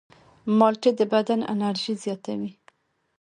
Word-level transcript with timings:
مالټې 0.57 0.91
د 0.99 1.01
بدن 1.13 1.39
انرژي 1.53 1.93
زیاتوي. 2.03 2.51